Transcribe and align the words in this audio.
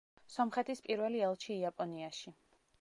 სომხეთის 0.35 0.81
პირველი 0.87 1.23
ელჩი 1.29 1.53
იაპონიაში. 1.61 2.37